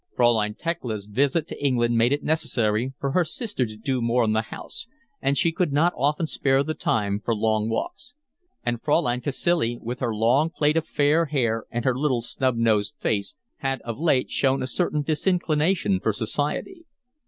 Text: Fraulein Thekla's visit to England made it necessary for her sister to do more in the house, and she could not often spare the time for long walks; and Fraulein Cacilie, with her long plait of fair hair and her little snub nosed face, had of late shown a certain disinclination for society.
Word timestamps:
Fraulein 0.15 0.55
Thekla's 0.55 1.05
visit 1.05 1.47
to 1.47 1.63
England 1.63 1.95
made 1.95 2.11
it 2.11 2.23
necessary 2.23 2.93
for 2.99 3.11
her 3.11 3.23
sister 3.23 3.67
to 3.67 3.77
do 3.77 4.01
more 4.01 4.23
in 4.25 4.33
the 4.33 4.41
house, 4.41 4.87
and 5.21 5.37
she 5.37 5.51
could 5.51 5.71
not 5.71 5.93
often 5.95 6.25
spare 6.25 6.63
the 6.63 6.73
time 6.73 7.19
for 7.19 7.35
long 7.35 7.69
walks; 7.69 8.15
and 8.65 8.81
Fraulein 8.81 9.21
Cacilie, 9.21 9.77
with 9.79 9.99
her 9.99 10.11
long 10.15 10.49
plait 10.49 10.75
of 10.75 10.87
fair 10.87 11.25
hair 11.25 11.65
and 11.69 11.85
her 11.85 11.95
little 11.95 12.23
snub 12.23 12.55
nosed 12.55 12.95
face, 12.99 13.35
had 13.57 13.79
of 13.83 13.99
late 13.99 14.31
shown 14.31 14.63
a 14.63 14.65
certain 14.65 15.03
disinclination 15.03 15.99
for 15.99 16.11
society. 16.11 16.87